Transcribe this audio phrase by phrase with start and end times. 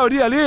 [0.00, 0.40] maioria ali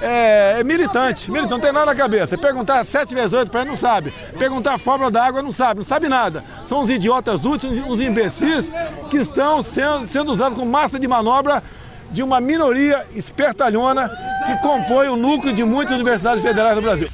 [0.00, 1.30] é, é, militante.
[1.30, 2.38] Militante, não tem nada na cabeça.
[2.38, 4.12] Perguntar 7 vezes 8 para ele não sabe.
[4.38, 6.42] Perguntar a fórmula da água não sabe, não sabe nada.
[6.66, 8.72] São os idiotas úteis, os imbecis
[9.10, 11.62] que estão sendo, sendo usados como massa de manobra
[12.10, 14.08] de uma minoria espertalhona
[14.46, 17.08] que compõe o núcleo de muitas universidades federais do Brasil.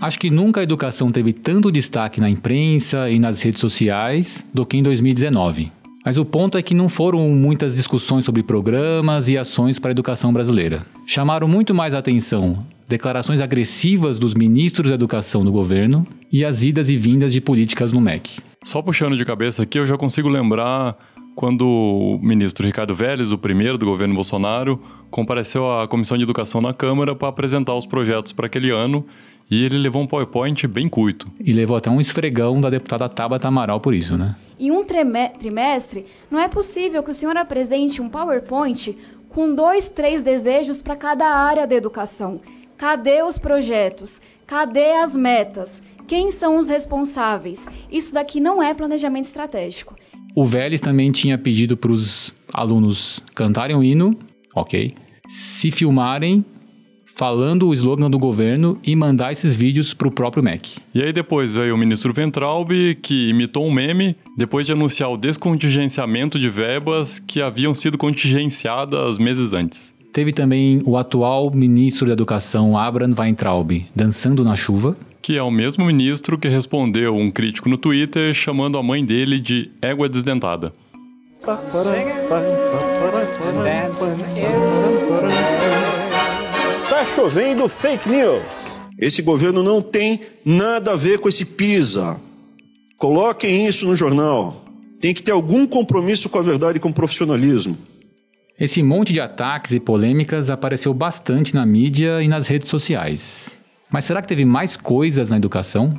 [0.00, 4.64] Acho que nunca a educação teve tanto destaque na imprensa e nas redes sociais do
[4.64, 5.72] que em 2019.
[6.04, 9.92] Mas o ponto é que não foram muitas discussões sobre programas e ações para a
[9.92, 10.86] educação brasileira.
[11.04, 16.88] Chamaram muito mais atenção declarações agressivas dos ministros da educação do governo e as idas
[16.88, 18.40] e vindas de políticas no MEC.
[18.62, 20.96] Só puxando de cabeça aqui, eu já consigo lembrar
[21.34, 26.60] quando o ministro Ricardo Vélez, o primeiro do governo Bolsonaro, compareceu à Comissão de Educação
[26.60, 29.04] na Câmara para apresentar os projetos para aquele ano
[29.50, 31.30] e ele levou um PowerPoint bem curto.
[31.40, 34.36] E levou até um esfregão da deputada Tabata Amaral por isso, né?
[34.58, 38.96] Em um trimestre, não é possível que o senhor apresente um PowerPoint
[39.28, 42.40] com dois, três desejos para cada área da educação.
[42.76, 44.20] Cadê os projetos?
[44.46, 45.82] Cadê as metas?
[46.06, 47.68] Quem são os responsáveis?
[47.90, 49.94] Isso daqui não é planejamento estratégico.
[50.34, 54.16] O Vélez também tinha pedido para os alunos cantarem o hino,
[54.54, 54.94] ok,
[55.28, 56.44] se filmarem
[57.18, 60.78] falando o slogan do governo e mandar esses vídeos para o próprio MEC.
[60.94, 65.16] E aí depois veio o ministro Ventralbe, que imitou um meme, depois de anunciar o
[65.16, 69.92] descontingenciamento de verbas que haviam sido contingenciadas meses antes.
[70.12, 74.96] Teve também o atual ministro da Educação, Abraham Weintraub, dançando na chuva.
[75.20, 79.40] Que é o mesmo ministro que respondeu um crítico no Twitter chamando a mãe dele
[79.40, 80.72] de égua desdentada.
[81.40, 81.58] Está
[87.18, 88.44] chovendo fake news.
[88.96, 92.20] Esse governo não tem nada a ver com esse PISA.
[92.96, 94.64] Coloquem isso no jornal.
[95.00, 97.76] Tem que ter algum compromisso com a verdade e com o profissionalismo.
[98.56, 103.56] Esse monte de ataques e polêmicas apareceu bastante na mídia e nas redes sociais.
[103.90, 105.98] Mas será que teve mais coisas na educação?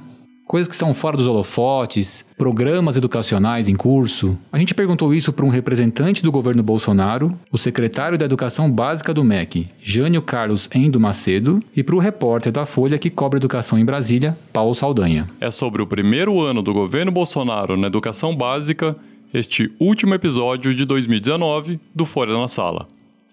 [0.49, 4.35] Coisas que estão fora dos holofotes, programas educacionais em curso.
[4.51, 9.13] A gente perguntou isso para um representante do governo Bolsonaro, o secretário da Educação Básica
[9.13, 13.77] do MEC, Jânio Carlos Endo Macedo, e para o repórter da Folha que cobre educação
[13.77, 15.29] em Brasília, Paulo Saldanha.
[15.39, 18.95] É sobre o primeiro ano do governo Bolsonaro na educação básica,
[19.31, 22.87] este último episódio de 2019 do Folha na Sala.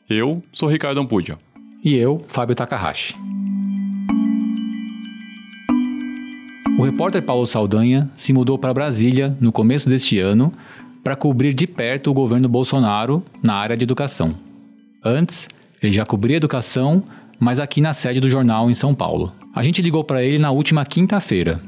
[0.07, 1.39] Eu sou Ricardo Ampudia.
[1.83, 3.15] E eu, Fábio Takahashi.
[6.79, 10.53] O repórter Paulo Saldanha se mudou para Brasília no começo deste ano
[11.03, 14.35] para cobrir de perto o governo Bolsonaro na área de educação.
[15.03, 15.49] Antes,
[15.83, 17.03] ele já cobria educação,
[17.41, 19.33] mas aqui na sede do jornal em São Paulo.
[19.55, 21.63] A gente ligou para ele na última quinta-feira.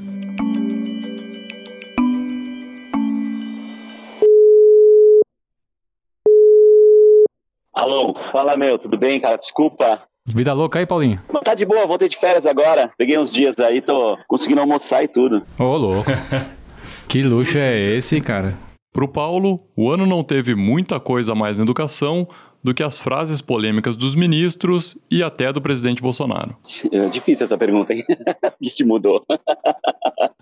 [7.72, 9.38] Alô, fala meu, tudo bem, cara?
[9.38, 10.02] Desculpa,
[10.34, 11.21] Vida louca aí, Paulinho?
[11.43, 12.91] Tá de boa, voltei de férias agora.
[12.99, 15.43] Peguei uns dias aí, tô conseguindo almoçar e tudo.
[15.59, 16.11] Ô, oh, louco.
[17.09, 18.55] que luxo é esse, cara?
[18.93, 22.28] Pro Paulo, o ano não teve muita coisa a mais na educação
[22.62, 26.56] do que as frases polêmicas dos ministros e até do presidente Bolsonaro.
[26.93, 28.05] É difícil essa pergunta, hein?
[28.61, 29.25] o que mudou?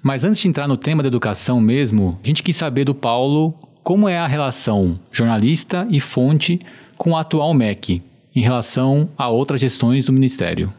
[0.03, 3.55] Mas antes de entrar no tema da educação mesmo, a gente quis saber do Paulo
[3.85, 6.61] como é a relação jornalista e fonte
[6.97, 8.03] com o atual MEC,
[8.37, 10.71] em relação a outras gestões do Ministério?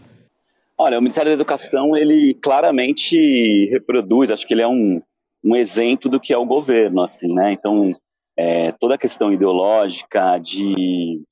[0.78, 5.02] Olha, o Ministério da Educação, ele claramente reproduz, acho que ele é um,
[5.44, 7.52] um exemplo do que é o governo, assim, né?
[7.52, 7.96] Então,
[8.38, 11.24] é, toda a questão ideológica de,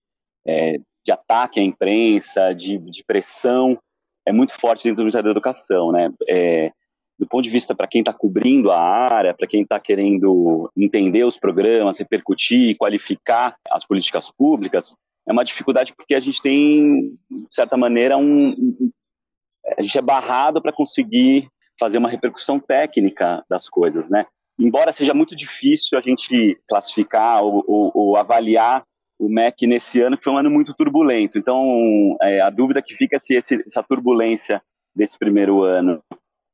[0.47, 3.77] é, de ataque à imprensa, de, de, pressão,
[4.27, 6.11] é muito forte dentro do Ministério da Educação, né?
[6.27, 6.71] É,
[7.19, 11.23] do ponto de vista para quem está cobrindo a área, para quem está querendo entender
[11.23, 14.95] os programas, repercutir, qualificar as políticas públicas,
[15.27, 18.53] é uma dificuldade porque a gente tem, de certa maneira, um,
[19.77, 21.47] a gente é barrado para conseguir
[21.79, 24.25] fazer uma repercussão técnica das coisas, né?
[24.57, 28.83] Embora seja muito difícil a gente classificar ou, ou, ou avaliar
[29.19, 31.37] o MEC nesse ano, que foi um ano muito turbulento.
[31.37, 34.61] Então, é, a dúvida que fica é se esse, essa turbulência
[34.95, 36.01] desse primeiro ano,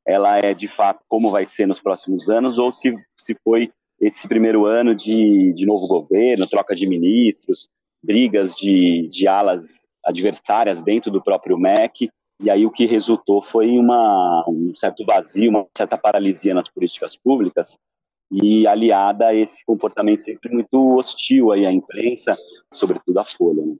[0.06, 3.70] ela é de fato como vai ser nos próximos anos, ou se, se foi
[4.00, 7.68] esse primeiro ano de, de novo governo, troca de ministros,
[8.02, 12.10] brigas de, de alas adversárias dentro do próprio MEC,
[12.40, 17.16] e aí o que resultou foi uma, um certo vazio, uma certa paralisia nas políticas
[17.16, 17.78] públicas,
[18.32, 22.34] e aliada a esse comportamento sempre muito hostil aí à imprensa,
[22.72, 23.64] sobretudo à Folha.
[23.64, 23.76] Né?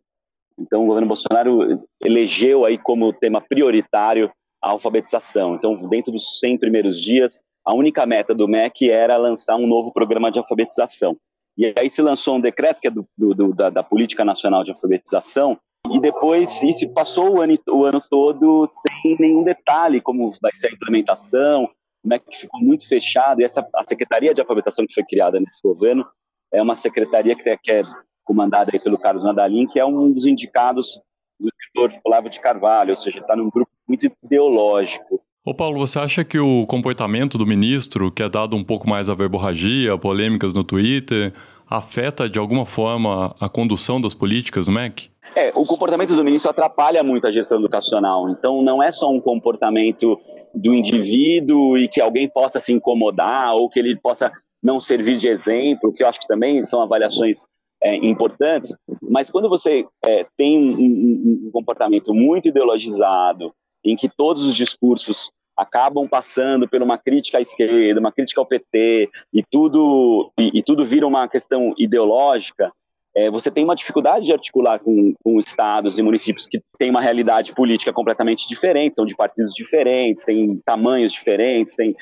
[0.58, 4.30] Então o governo Bolsonaro elegeu aí como tema prioritário
[4.62, 5.54] a alfabetização.
[5.54, 9.92] Então, dentro dos 100 primeiros dias, a única meta do MEC era lançar um novo
[9.92, 11.16] programa de alfabetização.
[11.56, 14.70] E aí se lançou um decreto, que é do, do, da, da, Política Nacional de
[14.70, 15.58] Alfabetização,
[15.90, 20.68] e depois isso passou o ano, o ano todo sem nenhum detalhe, como vai ser
[20.68, 21.68] a implementação,
[22.04, 25.60] o MEC ficou muito fechado, e essa, a Secretaria de Alfabetização que foi criada nesse
[25.62, 26.06] governo
[26.52, 27.82] é uma secretaria que, que é
[28.24, 31.00] comandada aí pelo Carlos Nadalim, que é um dos indicados
[31.38, 35.22] do doutor Olavo de Carvalho, ou seja, está num grupo muito ideológico.
[35.44, 39.08] Ô Paulo, você acha que o comportamento do ministro, que é dado um pouco mais
[39.08, 41.32] a verborragia, polêmicas no Twitter,
[41.68, 45.10] afeta de alguma forma a condução das políticas do MEC?
[45.34, 48.30] É, o comportamento do ministro atrapalha muito a gestão educacional.
[48.30, 50.16] Então, não é só um comportamento
[50.54, 54.30] do indivíduo e que alguém possa se incomodar ou que ele possa
[54.62, 57.48] não servir de exemplo, que eu acho que também são avaliações
[57.82, 58.76] é, importantes.
[59.02, 63.52] Mas quando você é, tem um, um, um comportamento muito ideologizado,
[63.84, 68.46] em que todos os discursos acabam passando por uma crítica à esquerda, uma crítica ao
[68.46, 72.72] PT, e tudo, e, e tudo vira uma questão ideológica,
[73.14, 77.00] é, você tem uma dificuldade de articular com, com, estados e municípios que têm uma
[77.00, 81.94] realidade política completamente diferente, são de partidos diferentes, têm tamanhos diferentes, têm,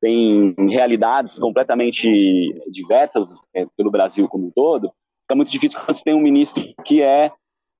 [0.00, 2.08] têm realidades completamente
[2.70, 4.92] diversas é, pelo Brasil como um todo.
[5.22, 7.32] Fica muito difícil quando você tem um ministro que é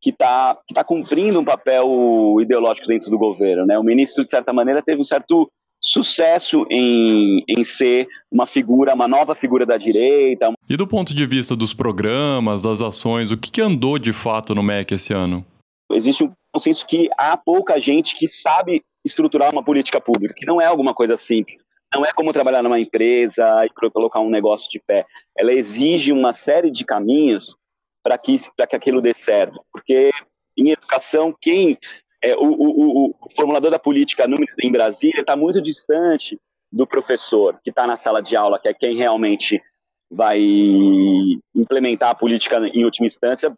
[0.04, 3.64] que está que tá cumprindo um papel ideológico dentro do governo.
[3.64, 3.78] Né?
[3.78, 9.08] O ministro, de certa maneira, teve um certo sucesso em, em ser uma figura, uma
[9.08, 10.52] nova figura da direita.
[10.68, 14.54] E do ponto de vista dos programas, das ações, o que, que andou de fato
[14.54, 15.42] no MEC esse ano?
[15.90, 20.60] Existe um consenso que há pouca gente que sabe estruturar uma política pública, que não
[20.60, 21.64] é alguma coisa simples.
[21.94, 25.06] Não é como trabalhar numa empresa e colocar um negócio de pé.
[25.38, 27.56] Ela exige uma série de caminhos
[28.04, 29.60] para que, que aquilo dê certo.
[29.72, 30.12] Porque
[30.56, 31.78] em educação, quem
[32.22, 34.26] é, o, o, o, formulador da política
[34.62, 36.38] em Brasília está muito distante
[36.70, 39.60] do professor que está na sala de aula, que é quem realmente
[40.10, 40.38] vai
[41.54, 43.54] implementar a política em última instância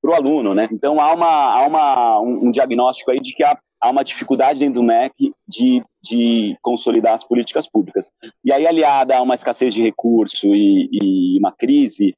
[0.00, 0.68] para o aluno, né?
[0.72, 4.80] Então há, uma, há uma, um, diagnóstico aí de que há, há, uma dificuldade dentro
[4.80, 8.10] do MEC de, de consolidar as políticas públicas.
[8.44, 12.14] E aí, aliada a uma escassez de recurso e, e uma crise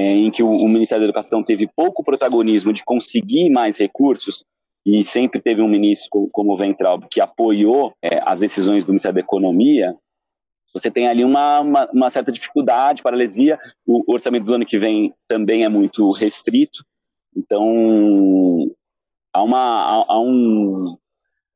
[0.00, 4.44] em que o, o, Ministério da Educação teve pouco protagonismo de conseguir mais recursos,
[4.86, 9.16] e sempre teve um ministro como o Ventral que apoiou é, as decisões do Ministério
[9.16, 9.94] da Economia,
[10.72, 13.58] você tem ali uma, uma, uma, certa dificuldade, paralisia.
[13.86, 16.84] O orçamento do ano que vem também é muito restrito,
[17.36, 18.70] então
[19.32, 20.96] há, uma, há, há um,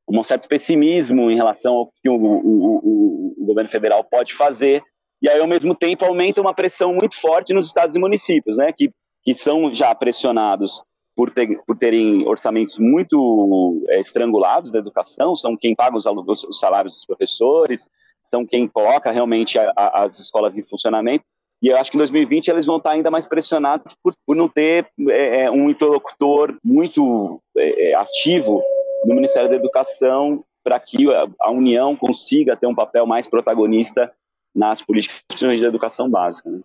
[0.09, 4.83] um certo pessimismo em relação ao que o, o, o, o governo federal pode fazer
[5.23, 8.73] e aí, ao mesmo tempo, aumenta uma pressão muito forte nos estados e municípios, né,
[8.73, 8.91] que,
[9.23, 10.83] que são já pressionados
[11.15, 16.59] por, ter, por terem orçamentos muito é, estrangulados da educação, são quem paga os, os,
[16.59, 17.89] salários dos professores,
[18.21, 21.23] são quem coloca realmente a, a, as escolas em funcionamento.
[21.61, 24.49] E eu acho que em 2020 eles vão estar ainda mais pressionados por, por não
[24.49, 28.61] ter é, é um interlocutor muito é, é, ativo
[29.05, 34.11] no Ministério da Educação para que a, a União consiga ter um papel mais protagonista
[34.55, 36.49] nas políticas de educação básica.
[36.49, 36.59] Né?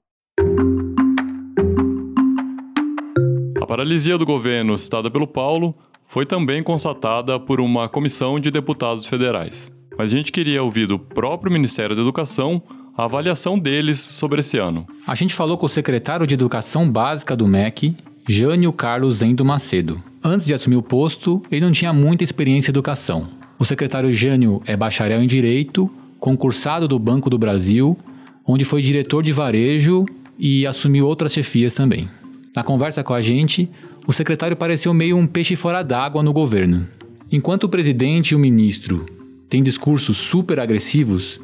[3.61, 5.75] A paralisia do governo citada pelo Paulo
[6.07, 9.71] foi também constatada por uma comissão de deputados federais.
[9.97, 12.63] Mas a gente queria ouvir do próprio Ministério da Educação
[12.97, 14.87] a avaliação deles sobre esse ano.
[15.07, 17.97] A gente falou com o secretário de Educação Básica do MEC,
[18.29, 20.03] Jânio Carlos Zendo Macedo.
[20.23, 23.29] Antes de assumir o posto, ele não tinha muita experiência em educação.
[23.59, 27.97] O secretário Jânio é bacharel em Direito concursado do Banco do Brasil,
[28.47, 30.05] onde foi diretor de varejo
[30.39, 32.09] e assumiu outras chefias também.
[32.55, 33.69] Na conversa com a gente,
[34.07, 36.87] o secretário pareceu meio um peixe fora d'água no governo.
[37.31, 39.05] Enquanto o presidente e o ministro
[39.49, 41.41] têm discursos super agressivos,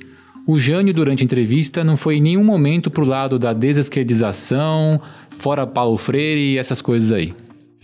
[0.47, 5.00] o Jânio, durante a entrevista, não foi em nenhum momento pro lado da desesquerdização,
[5.31, 7.35] fora Paulo Freire e essas coisas aí.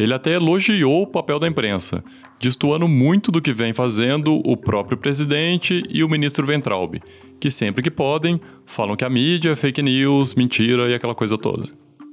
[0.00, 2.02] Ele até elogiou o papel da imprensa,
[2.40, 7.02] destoando muito do que vem fazendo o próprio presidente e o ministro Ventralb,
[7.38, 11.36] que sempre que podem falam que a mídia é fake news, mentira e aquela coisa
[11.36, 11.68] toda.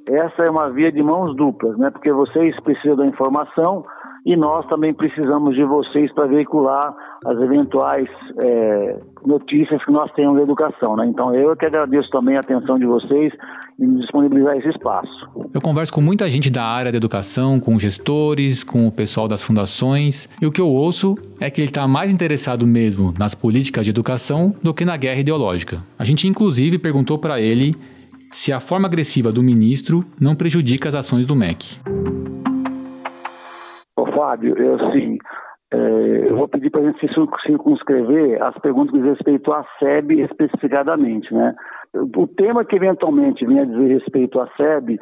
[0.06, 1.90] Essa é uma via de mãos duplas, né?
[1.90, 3.86] Porque vocês precisam da informação
[4.28, 6.94] e nós também precisamos de vocês para veicular
[7.26, 10.98] as eventuais é, notícias que nós temos da educação.
[10.98, 11.08] Né?
[11.08, 13.32] Então eu que agradeço também a atenção de vocês
[13.80, 15.10] em disponibilizar esse espaço.
[15.54, 19.42] Eu converso com muita gente da área da educação, com gestores, com o pessoal das
[19.42, 23.86] fundações, e o que eu ouço é que ele está mais interessado mesmo nas políticas
[23.86, 25.82] de educação do que na guerra ideológica.
[25.98, 27.74] A gente inclusive perguntou para ele
[28.30, 31.80] se a forma agressiva do ministro não prejudica as ações do MEC.
[34.38, 35.18] Fábio, eu assim,
[35.74, 37.08] é, eu vou pedir para a gente
[37.46, 41.56] circunscrever as perguntas que diz respeito à SEB especificadamente, né?
[41.94, 45.00] O tema que eventualmente venha dizer respeito à SEB,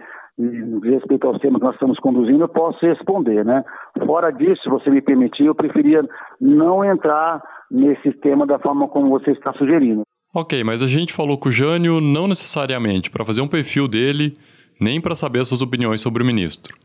[0.84, 3.64] respeito ao tema que nós estamos conduzindo, eu posso responder, né?
[4.06, 6.02] Fora disso, se você me permitir, eu preferia
[6.40, 10.04] não entrar nesse tema da forma como você está sugerindo.
[10.34, 14.34] Ok, mas a gente falou com o Jânio não necessariamente para fazer um perfil dele,
[14.80, 16.76] nem para saber suas opiniões sobre o ministro,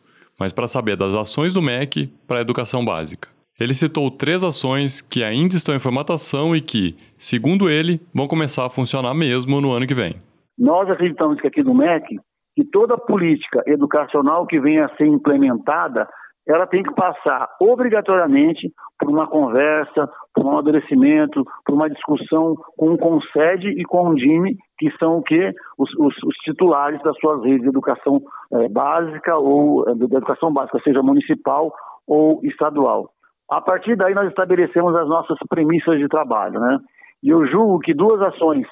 [0.41, 3.29] mas para saber das ações do MEC para a educação básica.
[3.61, 8.65] Ele citou três ações que ainda estão em formatação e que, segundo ele, vão começar
[8.65, 10.15] a funcionar mesmo no ano que vem.
[10.59, 12.19] Nós acreditamos que aqui no MEC,
[12.57, 16.09] que toda política educacional que venha a ser implementada,
[16.51, 22.93] ela tem que passar obrigatoriamente por uma conversa, por um amadurecimento, por uma discussão com
[22.93, 25.53] o CONSED e com o DIME, que são o quê?
[25.79, 28.21] Os, os, os titulares das suas redes de educação
[28.53, 31.73] é, básica ou é, de educação básica, seja municipal
[32.07, 33.11] ou estadual.
[33.51, 36.79] A partir daí nós estabelecemos as nossas premissas de trabalho, né?
[37.23, 38.67] E eu julgo que duas ações,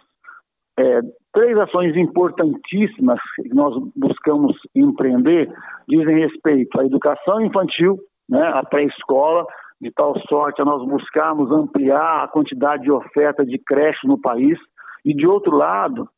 [0.79, 1.01] é,
[1.33, 5.53] três ações importantíssimas que nós buscamos empreender
[5.89, 9.47] dizem respeito à educação infantil, né, à pré-escola,
[9.81, 14.59] de tal sorte a nós buscarmos ampliar a quantidade de oferta de creche no país
[15.05, 16.09] e, de outro lado,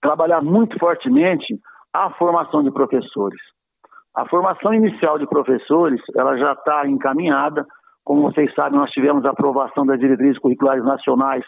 [0.00, 1.58] trabalhar muito fortemente
[1.92, 3.40] a formação de professores.
[4.14, 7.66] A formação inicial de professores, ela já está encaminhada.
[8.04, 11.44] Como vocês sabem, nós tivemos a aprovação das diretrizes curriculares nacionais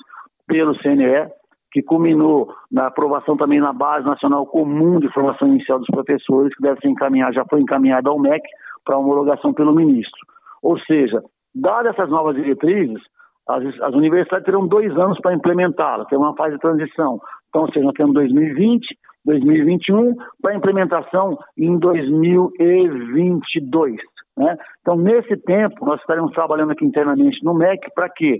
[0.47, 1.28] pelo CNE,
[1.75, 6.62] que culminou na aprovação também na Base Nacional Comum de Formação Inicial dos Professores, que
[6.62, 8.49] deve ser encaminhada, já foi encaminhada ao MEC
[8.85, 10.21] para homologação pelo ministro.
[10.62, 11.21] Ou seja,
[11.52, 13.02] dadas essas novas diretrizes,
[13.49, 17.19] as, as universidades terão dois anos para implementá-las, tem uma fase de transição.
[17.49, 23.97] Então, seja, nós temos 2020, 2021 para implementação em 2022.
[24.37, 24.57] Né?
[24.81, 28.38] Então, nesse tempo, nós estaremos trabalhando aqui internamente no MEC para quê?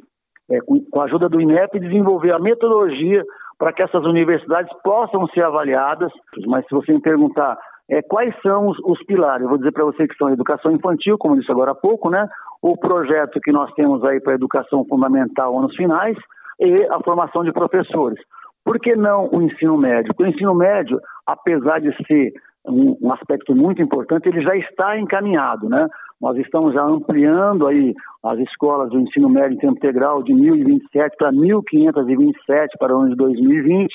[0.51, 3.23] É, com, com a ajuda do INEP, desenvolver a metodologia
[3.59, 6.13] para que essas universidades possam ser avaliadas.
[6.47, 7.57] Mas se você me perguntar
[7.91, 10.73] é, quais são os, os, pilares, eu vou dizer para você que são a educação
[10.73, 12.29] infantil, como disse agora há pouco, né?
[12.63, 16.17] o projeto que nós temos aí para a educação fundamental anos finais
[16.59, 18.19] e a formação de professores.
[18.65, 20.15] Por que não o ensino médio?
[20.19, 22.33] o ensino médio, apesar de ser
[22.67, 25.87] um, um, aspecto muito importante, ele já está encaminhado, né?
[26.25, 31.11] Nós estamos já ampliando aí as escolas do ensino médio em tempo integral de 1.027
[31.19, 33.93] para 1.527 para o ano de 2020.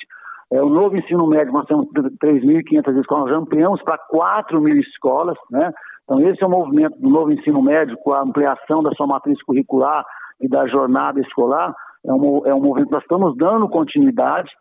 [0.52, 5.36] É, o novo ensino médio, nós temos 3.500 escolas, já ampliamos para 4 mil escolas,
[5.50, 5.72] né?
[6.04, 9.42] Então, esse é o movimento do novo ensino médio, com a ampliação da sua matriz
[9.42, 10.06] curricular
[10.40, 11.74] e da jornada escolar,
[12.06, 14.52] é um, é um movimento que nós estamos dando continuidade,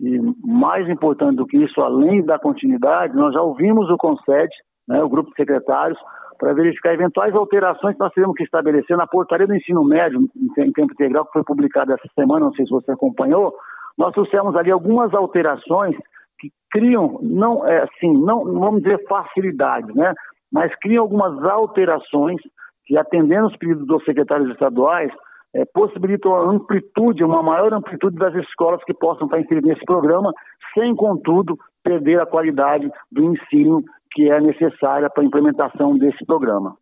[0.00, 4.48] e mais importante do que isso, além da continuidade, nós já ouvimos o CONSED,
[4.88, 5.98] né, o grupo de secretários,
[6.38, 10.72] para verificar eventuais alterações que nós temos que estabelecer na portaria do ensino médio em
[10.72, 13.54] tempo integral, que foi publicada essa semana, não sei se você acompanhou,
[13.96, 15.96] nós trouxemos ali algumas alterações
[16.38, 20.12] que criam, não é assim, não vamos dizer facilidade, né,
[20.52, 22.40] mas criam algumas alterações
[22.84, 25.10] que, atendendo os pedidos dos secretários estaduais,
[25.54, 30.32] é, possibilita uma amplitude, uma maior amplitude das escolas que possam estar inseridas nesse programa,
[30.74, 33.82] sem, contudo, perder a qualidade do ensino
[34.16, 36.74] que é necessária para a implementação desse programa.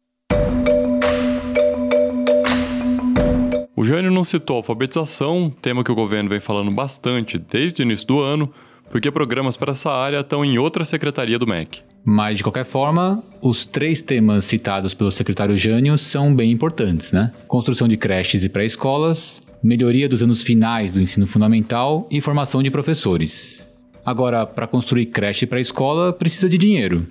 [3.77, 8.07] O Jânio não citou alfabetização, tema que o governo vem falando bastante desde o início
[8.07, 8.49] do ano,
[8.89, 11.83] porque programas para essa área estão em outra secretaria do MEC.
[12.05, 17.33] Mas, de qualquer forma, os três temas citados pelo secretário Jânio são bem importantes, né?
[17.49, 22.71] Construção de creches e pré-escolas, melhoria dos anos finais do ensino fundamental e formação de
[22.71, 23.69] professores.
[24.07, 27.05] Agora, para construir creche e pré-escola, precisa de dinheiro.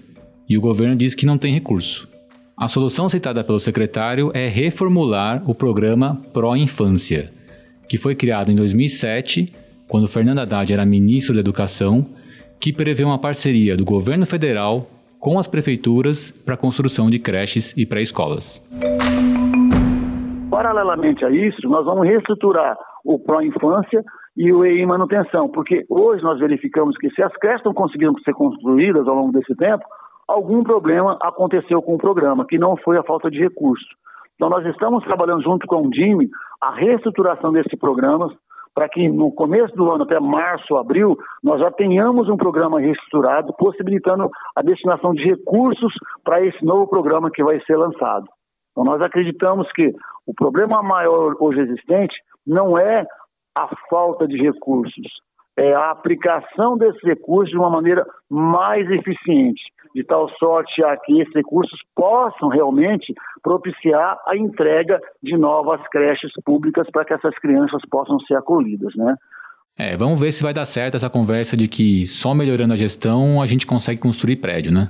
[0.50, 2.10] E o governo diz que não tem recurso.
[2.58, 7.32] A solução citada pelo secretário é reformular o programa Pró Infância,
[7.88, 12.06] que foi criado em 2007 quando Fernando Haddad era ministro da Educação,
[12.60, 14.88] que prevê uma parceria do governo federal
[15.20, 18.60] com as prefeituras para a construção de creches e pré-escolas.
[20.50, 24.04] Paralelamente a isso, nós vamos reestruturar o Pró-Infância
[24.36, 28.34] e o EI Manutenção, porque hoje nós verificamos que se as creches não conseguiram ser
[28.34, 29.84] construídas ao longo desse tempo,
[30.34, 33.88] algum problema aconteceu com o programa, que não foi a falta de recursos.
[34.36, 38.34] Então nós estamos trabalhando junto com o DIME a reestruturação desse programa,
[38.74, 43.54] para que no começo do ano, até março, abril, nós já tenhamos um programa reestruturado,
[43.54, 48.26] possibilitando a destinação de recursos para esse novo programa que vai ser lançado.
[48.72, 49.94] Então, nós acreditamos que
[50.26, 52.16] o problema maior hoje existente
[52.48, 53.06] não é
[53.56, 55.08] a falta de recursos,
[55.58, 59.62] é, a aplicação desses recursos de uma maneira mais eficiente,
[59.94, 66.32] de tal sorte a que esses recursos possam realmente propiciar a entrega de novas creches
[66.44, 69.16] públicas para que essas crianças possam ser acolhidas, né?
[69.78, 73.42] É, vamos ver se vai dar certo essa conversa de que só melhorando a gestão
[73.42, 74.90] a gente consegue construir prédio, né?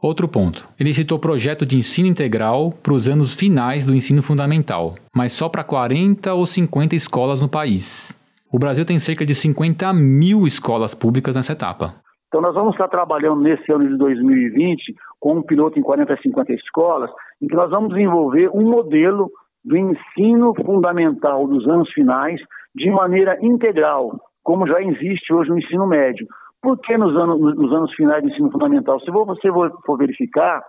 [0.00, 0.68] Outro ponto.
[0.78, 5.48] Ele citou projeto de ensino integral para os anos finais do ensino fundamental, mas só
[5.48, 8.16] para 40 ou 50 escolas no país.
[8.50, 11.94] O Brasil tem cerca de 50 mil escolas públicas nessa etapa.
[12.28, 16.16] Então, nós vamos estar trabalhando nesse ano de 2020 com um piloto em 40 a
[16.16, 17.10] 50 escolas,
[17.42, 19.30] em que nós vamos desenvolver um modelo
[19.64, 22.40] do ensino fundamental dos anos finais
[22.74, 26.26] de maneira integral, como já existe hoje no ensino médio.
[26.60, 28.98] Por que nos anos, nos anos finais do ensino fundamental?
[29.00, 29.50] Se você
[29.84, 30.62] for verificar,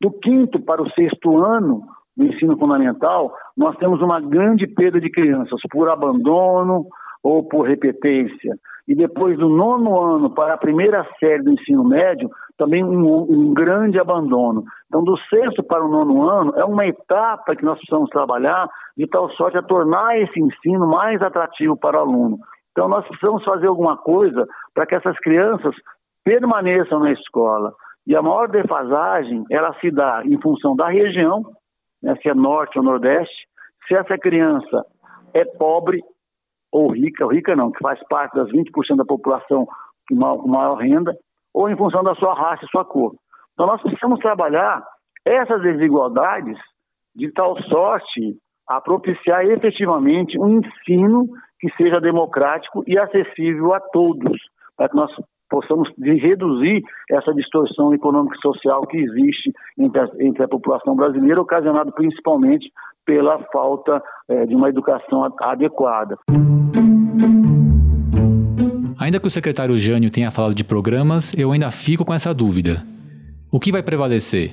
[0.00, 1.82] do quinto para o sexto ano,
[2.20, 6.84] no ensino fundamental, nós temos uma grande perda de crianças por abandono
[7.22, 8.54] ou por repetência.
[8.86, 13.54] E depois do nono ano para a primeira série do ensino médio, também um, um,
[13.54, 14.64] grande abandono.
[14.86, 19.06] Então, do sexto para o nono ano, é uma etapa que nós precisamos trabalhar de
[19.06, 22.38] tal sorte a tornar esse ensino mais atrativo para o aluno.
[22.72, 25.74] Então, nós precisamos fazer alguma coisa para que essas crianças
[26.22, 27.72] permaneçam na escola.
[28.06, 31.44] E a maior defasagem, ela se dá em função da região,
[32.02, 33.46] né, se é norte ou nordeste,
[33.86, 34.84] se essa criança
[35.34, 36.00] é pobre
[36.72, 39.66] ou rica, ou rica não, que faz parte das 20% da população
[40.08, 41.12] com maior renda,
[41.52, 43.14] ou em função da sua raça e sua cor.
[43.54, 44.82] Então nós precisamos trabalhar
[45.24, 46.58] essas desigualdades
[47.14, 48.36] de tal sorte
[48.68, 51.26] a propiciar efetivamente um ensino
[51.58, 54.40] que seja democrático e acessível a todos,
[54.76, 55.10] para que nós
[55.50, 61.40] possamos reduzir essa distorção econômica e social que existe entre a, entre a população brasileira,
[61.40, 62.70] ocasionada principalmente
[63.04, 66.16] pela falta é, de uma educação adequada.
[68.98, 72.84] Ainda que o secretário Jânio tenha falado de programas, eu ainda fico com essa dúvida.
[73.50, 74.52] O que vai prevalecer?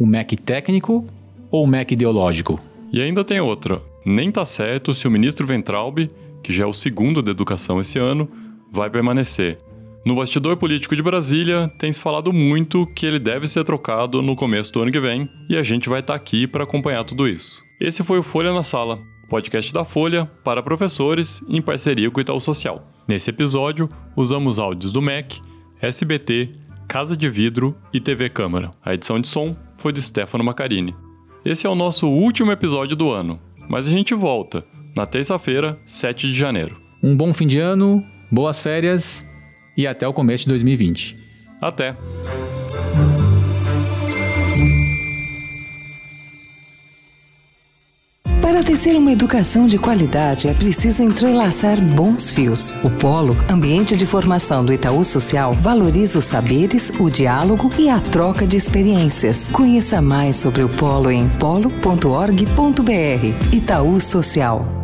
[0.00, 1.06] O MEC técnico
[1.50, 2.58] ou o MEC ideológico?
[2.92, 3.80] E ainda tem outra.
[4.04, 6.10] Nem tá certo se o ministro Ventralbe,
[6.42, 8.28] que já é o segundo da educação esse ano,
[8.72, 9.58] vai permanecer.
[10.04, 14.34] No bastidor político de Brasília, tem se falado muito que ele deve ser trocado no
[14.34, 17.62] começo do ano que vem, e a gente vai estar aqui para acompanhar tudo isso.
[17.80, 22.20] Esse foi o Folha na Sala, podcast da Folha para professores em parceria com o
[22.20, 22.84] Itaú Social.
[23.06, 25.40] Nesse episódio, usamos áudios do MEC,
[25.80, 26.50] SBT,
[26.88, 28.72] Casa de Vidro e TV Câmara.
[28.84, 30.96] A edição de som foi de Stefano Macarini.
[31.44, 33.38] Esse é o nosso último episódio do ano,
[33.68, 34.64] mas a gente volta
[34.96, 36.76] na terça-feira, 7 de janeiro.
[37.00, 39.24] Um bom fim de ano, boas férias
[39.76, 41.16] e até o começo de 2020.
[41.60, 41.96] Até!
[48.40, 52.72] Para tecer uma educação de qualidade é preciso entrelaçar bons fios.
[52.84, 57.98] O Polo, ambiente de formação do Itaú Social, valoriza os saberes, o diálogo e a
[57.98, 59.48] troca de experiências.
[59.48, 62.42] Conheça mais sobre o Polo em polo.org.br.
[63.52, 64.81] Itaú Social.